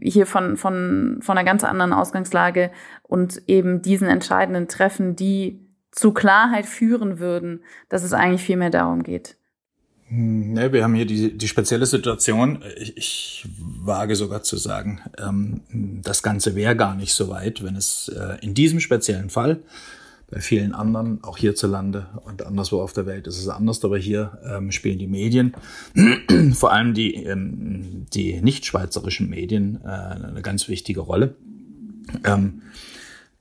[0.00, 2.70] hier von, von, von einer ganz anderen Ausgangslage
[3.02, 5.60] und eben diesen entscheidenden Treffen, die
[5.90, 9.36] zu Klarheit führen würden, dass es eigentlich viel mehr darum geht.
[10.08, 15.62] Ne, wir haben hier die, die spezielle Situation, ich, ich wage sogar zu sagen, ähm,
[16.02, 19.62] das Ganze wäre gar nicht so weit, wenn es äh, in diesem speziellen Fall,
[20.30, 24.38] bei vielen anderen, auch hierzulande und anderswo auf der Welt ist es anders, aber hier
[24.44, 25.54] ähm, spielen die Medien,
[26.54, 31.34] vor allem die, ähm, die nicht schweizerischen Medien, äh, eine ganz wichtige Rolle.
[32.24, 32.62] Ähm,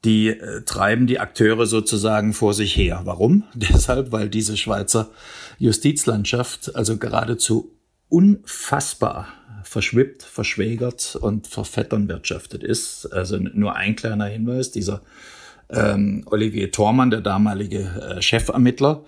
[0.04, 3.02] die äh, treiben die Akteure sozusagen vor sich her.
[3.06, 3.44] Warum?
[3.56, 5.10] Deshalb, weil diese Schweizer
[5.58, 7.72] Justizlandschaft also geradezu
[8.10, 9.28] unfassbar
[9.64, 13.08] verschwippt, verschwägert und verfettern wirtschaftet ist.
[13.08, 15.02] Also nur ein kleiner Hinweis, dieser
[15.70, 19.04] ähm, Olivier Thormann, der damalige äh, Chefermittler,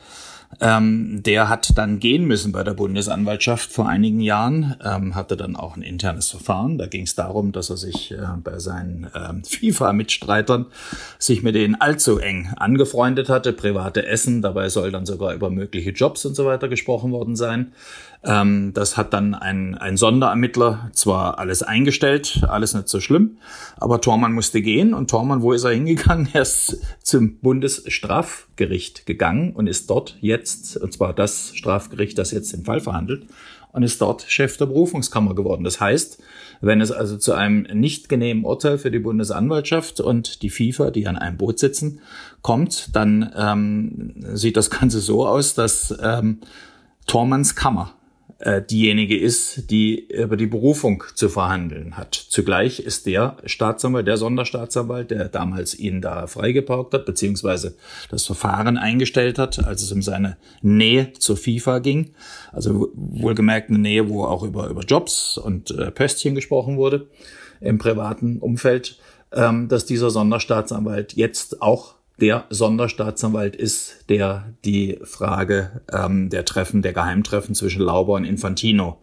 [0.60, 5.56] ähm, der hat dann gehen müssen bei der Bundesanwaltschaft vor einigen Jahren, ähm, hatte dann
[5.56, 6.78] auch ein internes Verfahren.
[6.78, 10.66] Da ging es darum, dass er sich äh, bei seinen ähm, FIFA-Mitstreitern
[11.20, 15.92] sich mit denen allzu eng angefreundet hatte, private Essen, dabei soll dann sogar über mögliche
[15.92, 17.74] Jobs und so weiter gesprochen worden sein.
[18.28, 23.38] Ähm, das hat dann ein, ein Sonderermittler zwar alles eingestellt, alles nicht so schlimm,
[23.78, 26.28] aber Tormann musste gehen und Tormann, wo ist er hingegangen?
[26.34, 32.52] Er ist zum Bundesstrafgericht gegangen und ist dort jetzt, und zwar das Strafgericht, das jetzt
[32.52, 33.28] den Fall verhandelt,
[33.72, 35.63] und ist dort Chef der Berufungskammer geworden.
[35.63, 36.22] Das heißt,
[36.62, 41.08] wenn es also zu einem nicht genehmen Urteil für die Bundesanwaltschaft und die FIFA, die
[41.08, 42.02] an einem Boot sitzen,
[42.42, 46.40] kommt, dann ähm, sieht das Ganze so aus, dass ähm,
[47.06, 47.94] Tormanns Kammer
[48.39, 52.13] äh, diejenige ist, die über die Berufung zu verhandeln hat.
[52.13, 57.76] Zugleich ist der Staatsanwalt, der Sonderstaatsanwalt, der damals ihn da freigeparkt hat, beziehungsweise
[58.10, 62.12] das Verfahren eingestellt hat, als es um seine Nähe zur FIFA ging.
[62.52, 67.08] Also wohlgemerkt eine Nähe, wo auch über, über Jobs und äh, Pöstchen gesprochen wurde
[67.60, 69.00] im privaten Umfeld,
[69.32, 76.82] ähm, dass dieser Sonderstaatsanwalt jetzt auch der Sonderstaatsanwalt ist, der die Frage ähm, der Treffen,
[76.82, 78.99] der Geheimtreffen zwischen Lauber und Infantino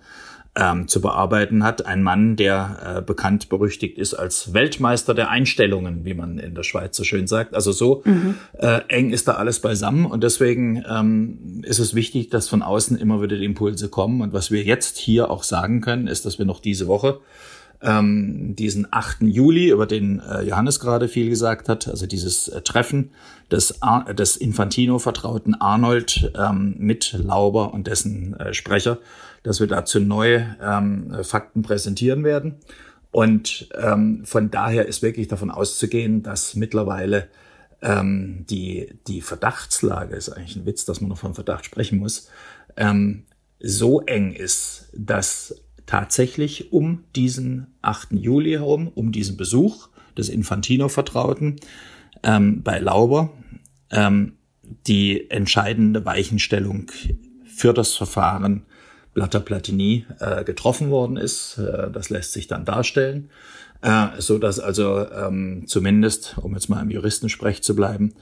[0.56, 1.86] ähm, zu bearbeiten hat.
[1.86, 6.62] Ein Mann, der äh, bekannt berüchtigt ist als Weltmeister der Einstellungen, wie man in der
[6.62, 7.54] Schweiz so schön sagt.
[7.54, 8.36] Also so mhm.
[8.58, 12.96] äh, eng ist da alles beisammen und deswegen ähm, ist es wichtig, dass von außen
[12.96, 14.20] immer wieder die Impulse kommen.
[14.20, 17.20] Und was wir jetzt hier auch sagen können, ist, dass wir noch diese Woche
[17.84, 19.22] ähm, diesen 8.
[19.22, 23.10] Juli, über den äh, Johannes gerade viel gesagt hat, also dieses äh, Treffen
[23.50, 23.78] des,
[24.16, 28.98] des Infantino-Vertrauten Arnold ähm, mit Lauber und dessen äh, Sprecher,
[29.42, 32.56] dass wir dazu neue ähm, Fakten präsentieren werden.
[33.10, 37.28] Und ähm, von daher ist wirklich davon auszugehen, dass mittlerweile
[37.82, 42.28] ähm, die, die Verdachtslage, ist eigentlich ein Witz, dass man noch von Verdacht sprechen muss,
[42.76, 43.26] ähm,
[43.60, 48.12] so eng ist, dass tatsächlich um diesen 8.
[48.12, 51.56] Juli herum, um diesen Besuch des Infantino-Vertrauten
[52.22, 53.32] ähm, bei Lauber,
[53.90, 54.32] ähm,
[54.86, 56.90] die entscheidende Weichenstellung
[57.44, 58.62] für das Verfahren
[59.12, 61.58] Blatter Platini äh, getroffen worden ist.
[61.58, 63.30] Äh, das lässt sich dann darstellen,
[63.82, 68.14] äh, so dass also ähm, zumindest, um jetzt mal im Juristensprech zu bleiben,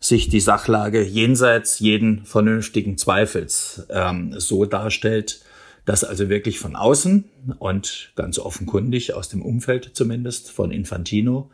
[0.00, 5.42] sich die Sachlage jenseits jeden vernünftigen Zweifels ähm, so darstellt,
[5.84, 7.24] dass also wirklich von außen
[7.58, 11.50] und ganz offenkundig aus dem Umfeld zumindest von Infantino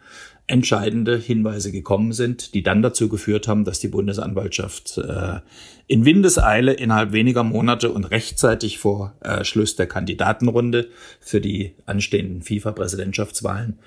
[0.49, 5.41] entscheidende Hinweise gekommen sind, die dann dazu geführt haben, dass die Bundesanwaltschaft äh,
[5.89, 10.89] in Windeseile innerhalb weniger Monate und rechtzeitig vor äh, Schluss der Kandidatenrunde
[11.21, 13.79] für die anstehenden FIFA-Präsidentschaftswahlen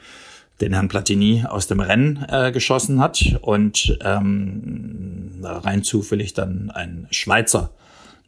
[0.62, 7.08] den Herrn Platini aus dem Rennen äh, geschossen hat und ähm, rein zufällig dann ein
[7.12, 7.72] Schweizer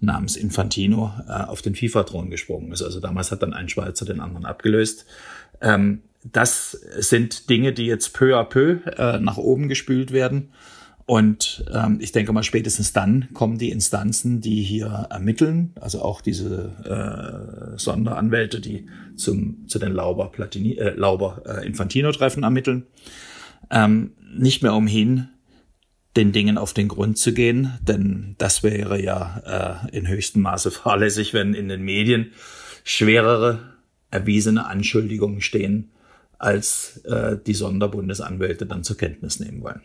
[0.02, 2.82] namens Infantino äh, auf den FIFA-Thron gesprungen ist.
[2.82, 5.06] Also damals hat dann ein Schweizer den anderen abgelöst.
[5.62, 10.50] Ähm, das sind Dinge, die jetzt peu à peu äh, nach oben gespült werden.
[11.06, 16.22] Und ähm, ich denke mal, spätestens dann kommen die Instanzen, die hier ermitteln, also auch
[16.22, 18.86] diese äh, Sonderanwälte, die
[19.16, 22.86] zum, zu den Lauber, Platini, äh, Lauber äh, Infantino-Treffen ermitteln,
[23.72, 25.28] ähm, nicht mehr umhin,
[26.18, 30.72] den Dingen auf den Grund zu gehen, denn das wäre ja äh, in höchstem Maße
[30.72, 32.32] fahrlässig, wenn in den Medien
[32.84, 33.78] schwerere
[34.10, 35.92] erwiesene Anschuldigungen stehen,
[36.38, 39.82] als äh, die Sonderbundesanwälte dann zur Kenntnis nehmen wollen.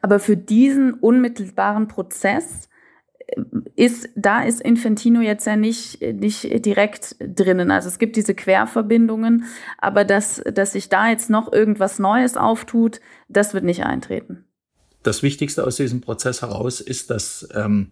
[0.00, 2.68] Aber für diesen unmittelbaren Prozess
[3.18, 3.42] äh,
[3.76, 7.70] ist, da ist Infantino jetzt ja nicht, nicht direkt drinnen.
[7.70, 9.44] Also es gibt diese Querverbindungen,
[9.78, 14.46] aber dass, dass sich da jetzt noch irgendwas Neues auftut, das wird nicht eintreten
[15.02, 17.90] das Wichtigste aus diesem Prozess heraus ist, dass ähm,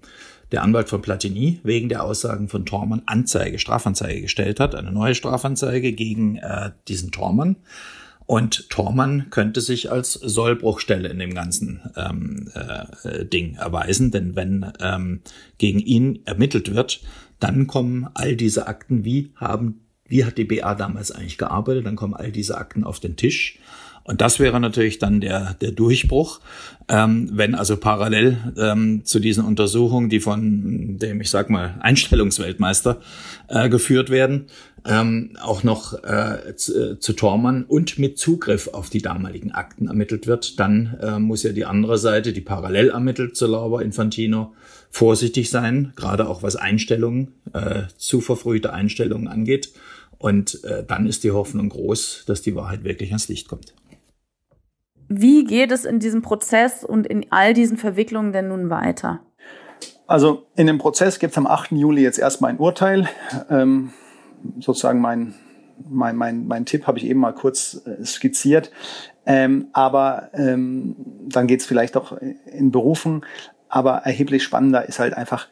[0.53, 5.15] der Anwalt von Platini wegen der Aussagen von Tormann Anzeige, Strafanzeige gestellt hat, eine neue
[5.15, 7.57] Strafanzeige gegen äh, diesen Tormann.
[8.27, 14.73] Und Tormann könnte sich als Sollbruchstelle in dem ganzen ähm, äh, Ding erweisen, denn wenn
[14.81, 15.23] ähm,
[15.59, 17.01] gegen ihn ermittelt wird,
[17.41, 21.97] dann kommen all diese Akten, wie haben, wie hat die BA damals eigentlich gearbeitet, dann
[21.97, 23.59] kommen all diese Akten auf den Tisch
[24.05, 26.41] und das wäre natürlich dann der, der Durchbruch,
[26.89, 33.01] ähm, wenn also parallel ähm, zu diesen Untersuchungen, die von dem, ich sag mal, Einstellungsweltmeister
[33.49, 34.47] äh, geführt werden,
[34.87, 39.89] ähm, auch noch äh, zu, äh, zu Tormann und mit Zugriff auf die damaligen Akten
[39.89, 44.55] ermittelt wird, dann äh, muss ja die andere Seite, die parallel ermittelt zu Lauber Infantino,
[44.91, 49.73] vorsichtig sein, gerade auch was Einstellungen, äh, zu verfrühte Einstellungen angeht.
[50.19, 53.73] Und äh, dann ist die Hoffnung groß, dass die Wahrheit wirklich ans Licht kommt.
[55.13, 59.19] Wie geht es in diesem Prozess und in all diesen Verwicklungen denn nun weiter?
[60.07, 61.73] Also in dem Prozess gibt es am 8.
[61.73, 63.09] Juli jetzt erstmal ein Urteil.
[63.51, 63.93] Ähm,
[64.61, 65.35] sozusagen mein,
[65.89, 68.71] mein, mein, mein Tipp habe ich eben mal kurz äh, skizziert.
[69.27, 70.95] Ähm, aber ähm,
[71.27, 72.13] dann geht es vielleicht auch
[72.47, 73.27] in Berufen.
[73.69, 75.49] Aber erheblich spannender ist halt einfach,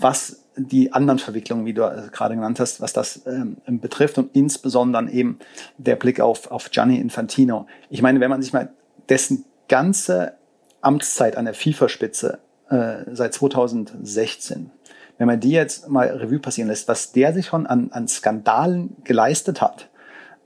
[0.00, 4.34] was die anderen Verwicklungen, wie du äh, gerade genannt hast, was das ähm, betrifft und
[4.34, 5.38] insbesondere eben
[5.78, 7.66] der Blick auf, auf Gianni Infantino.
[7.90, 8.70] Ich meine, wenn man sich mal
[9.08, 10.34] dessen ganze
[10.80, 12.38] Amtszeit an der FIFA-Spitze
[12.70, 14.70] äh, seit 2016,
[15.18, 18.96] wenn man die jetzt mal Revue passieren lässt, was der sich schon an, an Skandalen
[19.04, 19.88] geleistet hat,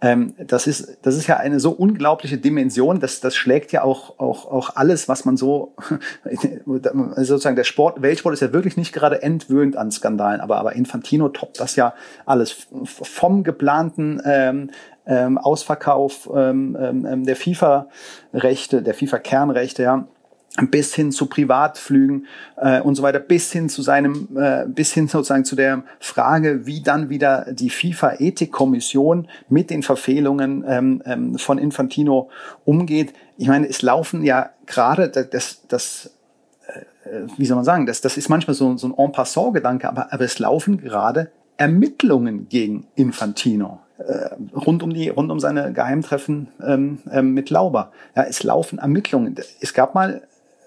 [0.02, 4.18] ähm, das, ist, das ist ja eine so unglaubliche Dimension, das, das schlägt ja auch,
[4.18, 5.76] auch, auch alles, was man so,
[7.16, 11.28] sozusagen der Sport, Weltsport ist ja wirklich nicht gerade entwöhnt an Skandalen, aber, aber Infantino
[11.28, 11.94] toppt das ja
[12.26, 12.66] alles.
[12.84, 14.70] Vom geplanten ähm,
[15.06, 20.08] ähm, Ausverkauf ähm, ähm, der FIFA-Rechte, der FIFA-Kernrechte, ja,
[20.70, 25.08] bis hin zu Privatflügen äh, und so weiter, bis hin zu seinem, äh, bis hin
[25.08, 31.58] sozusagen zu der Frage, wie dann wieder die FIFA-Ethikkommission mit den Verfehlungen ähm, ähm, von
[31.58, 32.28] Infantino
[32.64, 33.14] umgeht.
[33.38, 36.10] Ich meine, es laufen ja gerade das, das
[36.66, 40.12] äh, wie soll man sagen, das, das ist manchmal so, so ein En passant-Gedanke, aber,
[40.12, 46.48] aber es laufen gerade Ermittlungen gegen Infantino äh, rund um die rund um seine Geheimtreffen
[46.62, 47.92] ähm, ähm, mit Lauber.
[48.14, 49.36] Ja, es laufen Ermittlungen.
[49.60, 50.22] Es gab mal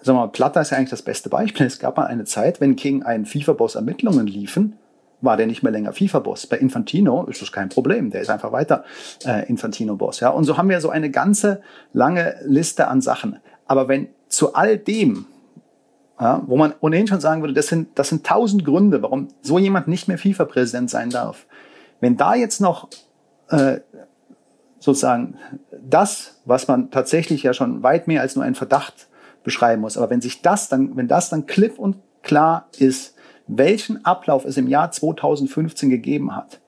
[0.07, 1.65] wir mal, Platter ist ja eigentlich das beste Beispiel.
[1.65, 4.77] Es gab mal eine Zeit, wenn gegen einen FIFA-Boss Ermittlungen liefen,
[5.21, 6.47] war der nicht mehr länger FIFA-Boss.
[6.47, 8.11] Bei Infantino ist das kein Problem.
[8.11, 8.83] Der ist einfach weiter
[9.25, 10.19] äh, Infantino-Boss.
[10.19, 10.29] Ja?
[10.29, 11.61] Und so haben wir so eine ganze
[11.93, 13.39] lange Liste an Sachen.
[13.65, 15.25] Aber wenn zu all dem,
[16.19, 19.59] ja, wo man ohnehin schon sagen würde, das sind, das sind tausend Gründe, warum so
[19.59, 21.45] jemand nicht mehr FIFA-Präsident sein darf.
[21.99, 22.89] Wenn da jetzt noch
[23.49, 23.79] äh,
[24.79, 25.37] sozusagen
[25.71, 29.07] das, was man tatsächlich ja schon weit mehr als nur einen Verdacht
[29.45, 29.97] beschreiben muss.
[29.97, 33.15] Aber wenn sich das dann, wenn das dann klipp und klar ist,
[33.47, 36.59] welchen Ablauf es im Jahr 2015 gegeben hat,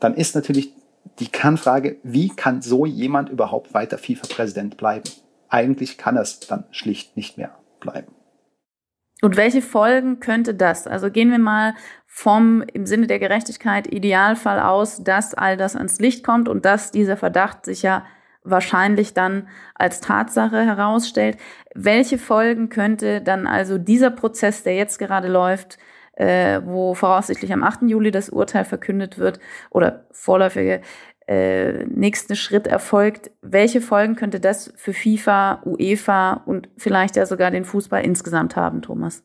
[0.00, 0.74] dann ist natürlich
[1.18, 5.08] die Kernfrage, wie kann so jemand überhaupt weiter FIFA-Präsident bleiben?
[5.48, 8.12] Eigentlich kann es dann schlicht nicht mehr bleiben.
[9.22, 10.86] Und welche Folgen könnte das?
[10.86, 11.74] Also gehen wir mal
[12.06, 16.90] vom im Sinne der Gerechtigkeit Idealfall aus, dass all das ans Licht kommt und dass
[16.90, 18.04] dieser Verdacht sich ja
[18.44, 21.38] wahrscheinlich dann als Tatsache herausstellt.
[21.74, 25.78] Welche Folgen könnte dann also dieser Prozess, der jetzt gerade läuft,
[26.12, 27.82] äh, wo voraussichtlich am 8.
[27.82, 30.82] Juli das Urteil verkündet wird oder vorläufige
[31.26, 37.50] äh, nächsten Schritt erfolgt, welche Folgen könnte das für FIFA, UEFA und vielleicht ja sogar
[37.50, 39.24] den Fußball insgesamt haben, Thomas?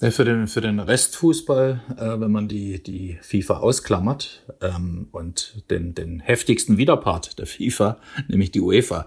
[0.00, 5.92] Für den, für den Restfußball, äh, wenn man die, die FIFA ausklammert ähm, und den,
[5.92, 9.06] den heftigsten Widerpart der FIFA, nämlich die UEFA,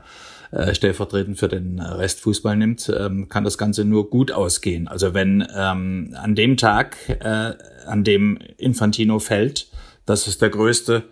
[0.51, 4.89] äh, stellvertretend für den Restfußball nimmt, ähm, kann das Ganze nur gut ausgehen.
[4.89, 7.53] Also wenn ähm, an dem Tag, äh,
[7.85, 9.69] an dem Infantino fällt,
[10.05, 11.05] das ist der größte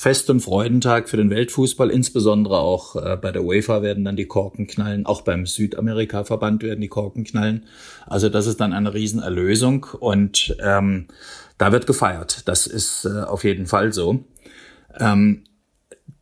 [0.00, 4.24] Fest- und Freudentag für den Weltfußball, insbesondere auch äh, bei der UEFA werden dann die
[4.24, 7.66] Korken knallen, auch beim Südamerika-Verband werden die Korken knallen.
[8.06, 11.08] Also das ist dann eine Riesenerlösung und ähm,
[11.58, 12.48] da wird gefeiert.
[12.48, 14.24] Das ist äh, auf jeden Fall so.
[14.98, 15.44] Ähm,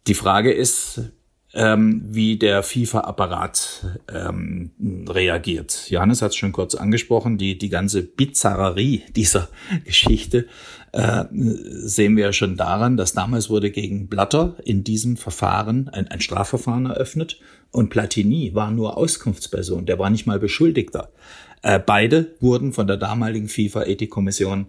[0.09, 1.13] die Frage ist,
[1.59, 4.71] ähm, wie der FIFA-Apparat ähm,
[5.09, 5.91] reagiert.
[5.91, 9.49] Johannes hat es schon kurz angesprochen, die, die ganze Bizarrerie dieser
[9.85, 10.47] Geschichte
[10.93, 16.07] äh, sehen wir ja schon daran, dass damals wurde gegen Blatter in diesem Verfahren ein,
[16.07, 17.41] ein Strafverfahren eröffnet
[17.73, 21.11] und Platini war nur Auskunftsperson, der war nicht mal Beschuldigter.
[21.63, 24.69] Äh, beide wurden von der damaligen FIFA-Ethikkommission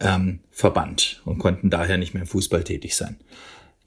[0.00, 3.16] ähm, verbannt und konnten daher nicht mehr im Fußball tätig sein.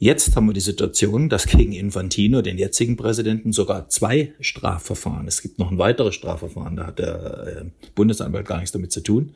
[0.02, 5.42] Jetzt haben wir die Situation, dass gegen Infantino, den jetzigen Präsidenten, sogar zwei Strafverfahren, es
[5.42, 9.34] gibt noch ein weiteres Strafverfahren, da hat der äh, Bundesanwalt gar nichts damit zu tun,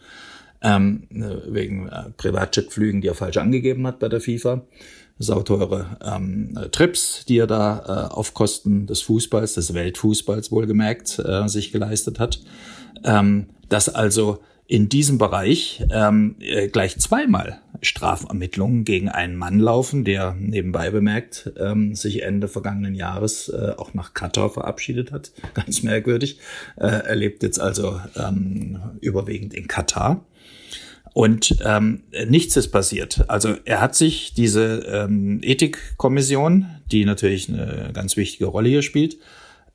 [0.62, 4.62] ähm, wegen äh, Privatjetflügen, die er falsch angegeben hat bei der FIFA.
[5.20, 11.48] Sauteure ähm, Trips, die er da äh, auf Kosten des Fußballs, des Weltfußballs wohlgemerkt, äh,
[11.48, 12.42] sich geleistet hat.
[13.04, 20.06] Ähm, dass also in diesem Bereich ähm, äh, gleich zweimal Strafermittlungen gegen einen Mann laufen,
[20.06, 25.32] der nebenbei bemerkt ähm, sich Ende vergangenen Jahres äh, auch nach Katar verabschiedet hat.
[25.54, 26.40] Ganz merkwürdig.
[26.78, 30.26] Äh, er lebt jetzt also ähm, überwiegend in Katar.
[31.14, 33.26] Und ähm, nichts ist passiert.
[33.28, 39.18] Also er hat sich diese ähm, Ethikkommission, die natürlich eine ganz wichtige Rolle hier spielt,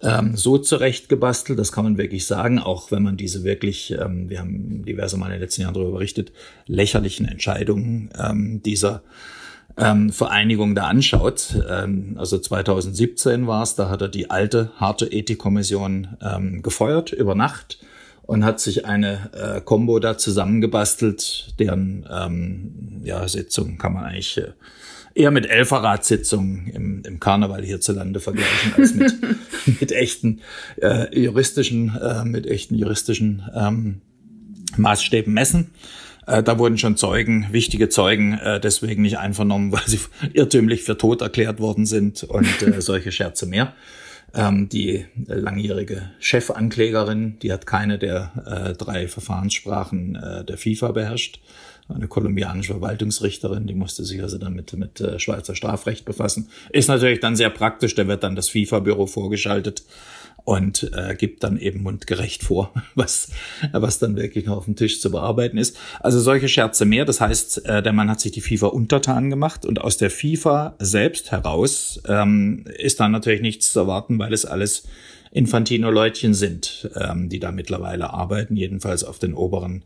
[0.01, 4.41] ähm, so zurechtgebastelt, das kann man wirklich sagen, auch wenn man diese wirklich, ähm, wir
[4.41, 6.33] haben diverse Mal in den letzten Jahren darüber berichtet,
[6.67, 9.03] lächerlichen Entscheidungen ähm, dieser
[9.77, 11.61] ähm, Vereinigung da anschaut.
[11.69, 17.35] Ähm, also 2017 war es, da hat er die alte harte Ethikkommission ähm, gefeuert über
[17.35, 17.79] Nacht
[18.23, 24.37] und hat sich eine äh, Combo da zusammengebastelt, deren ähm, ja, Sitzung kann man eigentlich
[24.37, 24.53] äh,
[25.19, 29.15] eher mit Elferratssitzungen im, im Karneval hierzulande vergleichen als mit,
[29.81, 30.41] mit echten
[30.81, 34.01] äh, juristischen, äh, mit echten juristischen ähm,
[34.77, 35.71] Maßstäben messen.
[36.27, 39.99] Äh, da wurden schon Zeugen, wichtige Zeugen, äh, deswegen nicht einvernommen, weil sie
[40.33, 43.75] irrtümlich für tot erklärt worden sind und äh, solche Scherze mehr.
[44.35, 51.41] Ähm, die langjährige Chefanklägerin, die hat keine der äh, drei Verfahrenssprachen äh, der FIFA beherrscht.
[51.89, 56.49] Eine kolumbianische Verwaltungsrichterin, die musste sich also dann mit, mit äh, Schweizer Strafrecht befassen.
[56.71, 59.85] Ist natürlich dann sehr praktisch, da wird dann das FIFA-Büro vorgeschaltet
[60.45, 63.31] und äh, gibt dann eben mundgerecht vor, was,
[63.73, 65.77] was dann wirklich noch auf dem Tisch zu bearbeiten ist.
[66.01, 67.05] Also solche Scherze mehr.
[67.05, 70.75] Das heißt, äh, der Mann hat sich die FIFA untertan gemacht und aus der FIFA
[70.79, 74.85] selbst heraus ähm, ist dann natürlich nichts zu erwarten, weil es alles
[75.33, 79.83] Infantino-Leutchen sind, ähm, die da mittlerweile arbeiten, jedenfalls auf den oberen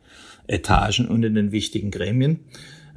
[0.46, 2.40] Etagen und in den wichtigen Gremien.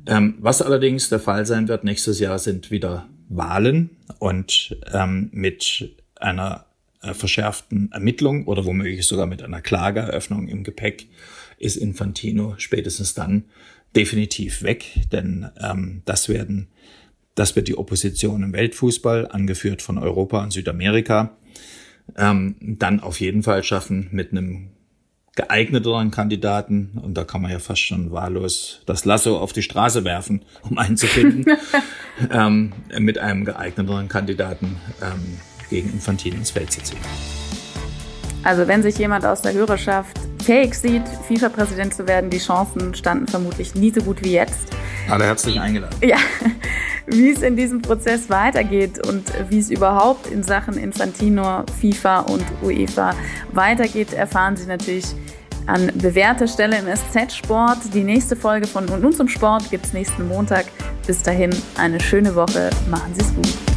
[0.08, 3.89] Ähm, was allerdings der Fall sein wird nächstes Jahr sind wieder Wahlen
[4.20, 6.66] und ähm, mit einer
[7.02, 11.08] äh, verschärften Ermittlung oder womöglich sogar mit einer Klageeröffnung im Gepäck
[11.58, 13.46] ist Infantino spätestens dann
[13.96, 16.68] definitiv weg, denn ähm, das werden
[17.36, 21.36] das wird die Opposition im Weltfußball, angeführt von Europa und Südamerika,
[22.18, 24.70] ähm, dann auf jeden Fall schaffen mit einem
[25.36, 30.03] geeigneteren Kandidaten, und da kann man ja fast schon wahllos das Lasso auf die Straße
[30.05, 31.45] werfen, um einen zu finden,
[32.31, 36.99] ähm, mit einem geeigneteren Kandidaten ähm, gegen Infantino ins Feld zu ziehen.
[38.46, 43.28] Also wenn sich jemand aus der Hörerschaft fähig sieht, FIFA-Präsident zu werden, die Chancen standen
[43.28, 44.68] vermutlich nie so gut wie jetzt.
[45.10, 45.96] Alle herzlich eingeladen.
[46.02, 46.18] Ja,
[47.08, 52.46] wie es in diesem Prozess weitergeht und wie es überhaupt in Sachen Infantino, FIFA und
[52.62, 53.16] UEFA
[53.52, 55.06] weitergeht, erfahren Sie natürlich
[55.66, 57.80] an bewährter Stelle im SZ-Sport.
[57.96, 60.66] Die nächste Folge von Und nun zum Sport gibt es nächsten Montag.
[61.08, 62.70] Bis dahin eine schöne Woche.
[62.89, 63.74] Machen Sie es gut.